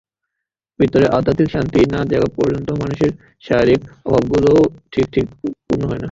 [0.79, 3.11] ভিতরে আধ্যাত্মিক শক্তি না জাগা পর্যন্ত মানুষের
[3.43, 3.81] শারীরিক
[4.05, 4.59] অভাবগুলিও
[4.91, 5.99] ঠিক ঠিক পূর্ণ হয় না।